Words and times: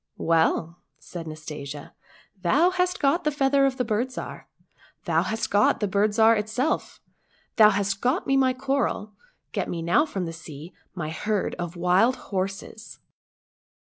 "Well,"lsaidjNastasia," 0.33 1.91
thou 2.41 2.71
hast 2.71 2.99
got 2.99 3.23
the 3.23 3.29
feather 3.29 3.67
of 3.67 3.77
the 3.77 3.85
Bird 3.85 4.07
Zhar, 4.11 4.45
thou 5.05 5.21
hast 5.21 5.51
got 5.51 5.79
the 5.79 5.87
Bird 5.87 6.09
Zhar 6.15 6.35
itself, 6.35 6.99
thou 7.57 7.69
hast 7.69 8.01
got 8.01 8.25
me 8.25 8.35
my 8.35 8.51
coral, 8.55 9.13
get 9.51 9.69
me 9.69 9.83
now 9.83 10.07
from 10.07 10.25
the 10.25 10.33
sea 10.33 10.73
my 10.95 11.11
herd 11.11 11.53
of 11.59 11.75
wild 11.75 12.15
horses 12.33 12.97